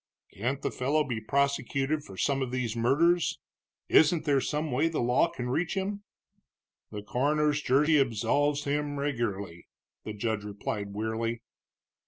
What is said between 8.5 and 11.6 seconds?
him regularly," the judge replied wearily.